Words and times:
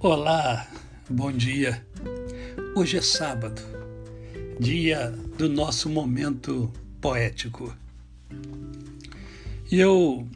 Olá, 0.00 0.68
bom 1.08 1.32
dia. 1.32 1.82
Hoje 2.76 2.98
é 2.98 3.00
sábado, 3.00 3.62
dia 4.60 5.10
do 5.38 5.48
nosso 5.48 5.88
momento 5.88 6.70
poético. 7.00 7.74
E 9.72 9.80
eu 9.80 10.28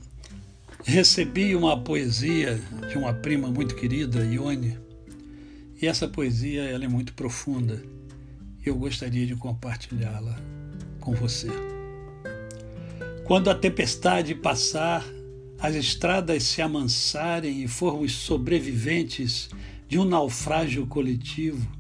recebi 0.83 1.55
uma 1.55 1.79
poesia 1.79 2.59
de 2.89 2.97
uma 2.97 3.13
prima 3.13 3.49
muito 3.49 3.75
querida, 3.75 4.25
Ione, 4.25 4.79
e 5.81 5.87
essa 5.87 6.09
poesia 6.09 6.63
ela 6.63 6.87
é 6.87 6.89
muito 6.89 7.13
profunda. 7.13 7.83
Eu 8.65 8.77
gostaria 8.77 9.27
de 9.27 9.37
compartilhá-la 9.37 10.41
com 11.01 11.13
você. 11.13 11.49
Quando 13.27 13.51
a 13.51 13.55
tempestade 13.55 14.35
passar, 14.35 15.05
as 15.61 15.75
estradas 15.75 16.45
se 16.45 16.63
amansarem 16.63 17.63
e 17.63 17.69
formos 17.69 18.13
sobreviventes 18.13 19.51
de 19.87 19.99
um 19.99 20.05
naufrágio 20.05 20.87
coletivo, 20.87 21.71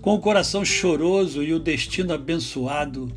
com 0.00 0.14
o 0.14 0.20
coração 0.20 0.64
choroso 0.64 1.42
e 1.42 1.52
o 1.52 1.58
destino 1.58 2.14
abençoado, 2.14 3.12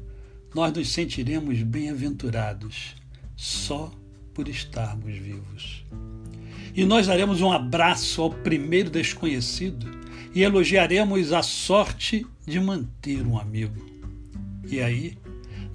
nós 0.54 0.74
nos 0.74 0.90
sentiremos 0.90 1.64
bem-aventurados 1.64 2.96
só 3.38 3.90
por 4.34 4.50
estarmos 4.50 5.16
vivos. 5.16 5.86
E 6.76 6.84
nós 6.84 7.08
daremos 7.08 7.40
um 7.40 7.52
abraço 7.52 8.22
ao 8.22 8.30
primeiro 8.30 8.90
desconhecido 8.90 9.90
e 10.36 10.44
elogiaremos 10.44 11.32
a 11.32 11.42
sorte 11.42 12.26
de 12.46 12.60
manter 12.60 13.26
um 13.26 13.40
amigo. 13.40 13.86
E 14.68 14.82
aí, 14.82 15.18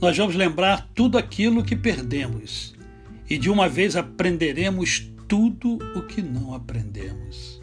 nós 0.01 0.16
vamos 0.16 0.34
lembrar 0.34 0.90
tudo 0.95 1.16
aquilo 1.16 1.65
que 1.65 1.76
perdemos 1.76 2.77
e 3.28 3.37
de 3.37 3.50
uma 3.50 3.68
vez 3.68 3.95
aprenderemos 3.96 5.10
tudo 5.26 5.79
o 5.95 6.02
que 6.02 6.23
não 6.23 6.54
aprendemos. 6.54 7.60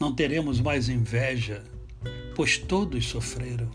Não 0.00 0.14
teremos 0.14 0.60
mais 0.60 0.88
inveja, 0.88 1.62
pois 2.34 2.56
todos 2.56 3.06
sofreram. 3.06 3.70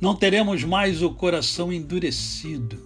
Não 0.00 0.14
teremos 0.14 0.62
mais 0.62 1.02
o 1.02 1.10
coração 1.10 1.72
endurecido, 1.72 2.78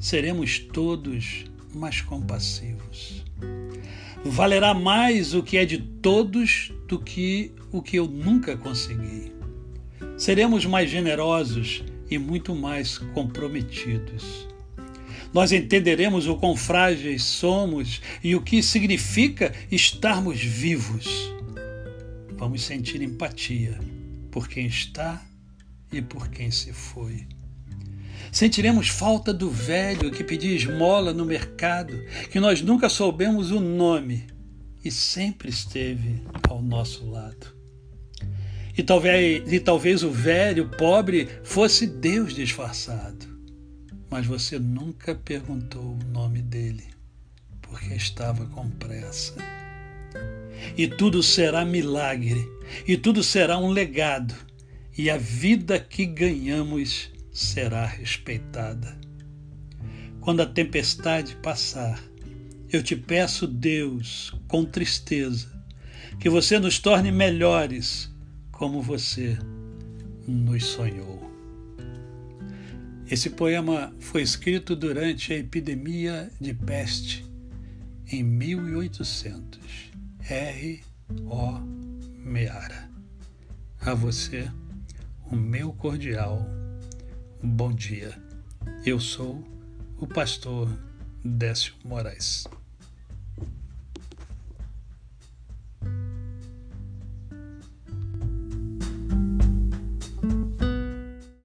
seremos 0.00 0.58
todos 0.58 1.44
mais 1.72 2.00
compassivos. 2.00 3.24
Valerá 4.24 4.74
mais 4.74 5.32
o 5.32 5.42
que 5.42 5.56
é 5.56 5.64
de 5.64 5.78
todos 5.78 6.72
do 6.88 6.98
que 6.98 7.54
o 7.70 7.80
que 7.80 7.96
eu 7.96 8.06
nunca 8.06 8.56
consegui. 8.56 9.32
Seremos 10.18 10.66
mais 10.66 10.90
generosos 10.90 11.84
e 12.10 12.18
muito 12.18 12.54
mais 12.54 12.98
comprometidos 12.98 14.49
nós 15.32 15.52
entenderemos 15.52 16.26
o 16.26 16.36
quão 16.36 16.56
frágeis 16.56 17.22
somos 17.22 18.00
e 18.22 18.34
o 18.34 18.42
que 18.42 18.62
significa 18.62 19.52
estarmos 19.70 20.40
vivos. 20.40 21.32
Vamos 22.32 22.62
sentir 22.62 23.00
empatia 23.00 23.78
por 24.30 24.48
quem 24.48 24.66
está 24.66 25.22
e 25.92 26.02
por 26.02 26.28
quem 26.28 26.50
se 26.50 26.72
foi. 26.72 27.26
Sentiremos 28.32 28.88
falta 28.88 29.32
do 29.32 29.50
velho 29.50 30.10
que 30.10 30.24
pedia 30.24 30.54
esmola 30.54 31.12
no 31.12 31.24
mercado, 31.24 31.94
que 32.30 32.40
nós 32.40 32.60
nunca 32.60 32.88
soubemos 32.88 33.50
o 33.50 33.60
nome 33.60 34.26
e 34.84 34.90
sempre 34.90 35.48
esteve 35.48 36.22
ao 36.48 36.62
nosso 36.62 37.08
lado. 37.08 37.54
E 38.76 38.82
talvez, 38.82 39.52
e 39.52 39.60
talvez 39.60 40.02
o 40.02 40.10
velho 40.10 40.68
pobre 40.70 41.28
fosse 41.42 41.86
Deus 41.86 42.34
disfarçado 42.34 43.29
mas 44.10 44.26
você 44.26 44.58
nunca 44.58 45.14
perguntou 45.14 45.94
o 45.94 46.04
nome 46.12 46.42
dele, 46.42 46.84
porque 47.62 47.94
estava 47.94 48.44
com 48.46 48.68
pressa. 48.68 49.36
E 50.76 50.88
tudo 50.88 51.22
será 51.22 51.64
milagre, 51.64 52.46
e 52.86 52.96
tudo 52.96 53.22
será 53.22 53.56
um 53.56 53.70
legado, 53.70 54.34
e 54.98 55.08
a 55.08 55.16
vida 55.16 55.78
que 55.78 56.04
ganhamos 56.04 57.10
será 57.32 57.86
respeitada. 57.86 58.98
Quando 60.20 60.40
a 60.40 60.46
tempestade 60.46 61.36
passar, 61.36 62.02
eu 62.68 62.82
te 62.82 62.94
peço, 62.94 63.46
Deus, 63.46 64.34
com 64.46 64.64
tristeza, 64.64 65.48
que 66.18 66.28
você 66.28 66.58
nos 66.58 66.78
torne 66.78 67.10
melhores 67.10 68.12
como 68.50 68.82
você 68.82 69.38
nos 70.26 70.64
sonhou. 70.64 71.29
Esse 73.10 73.28
poema 73.28 73.92
foi 73.98 74.22
escrito 74.22 74.76
durante 74.76 75.32
a 75.32 75.36
epidemia 75.36 76.30
de 76.40 76.54
peste 76.54 77.26
em 78.06 78.22
1800. 78.22 79.90
R. 80.28 80.80
O. 81.24 81.58
Meara. 82.24 82.88
A 83.80 83.94
você, 83.94 84.48
o 85.28 85.34
meu 85.34 85.72
cordial 85.72 86.46
bom 87.42 87.72
dia. 87.72 88.16
Eu 88.86 89.00
sou 89.00 89.42
o 89.98 90.06
pastor 90.06 90.68
Décio 91.24 91.74
Moraes. 91.84 92.44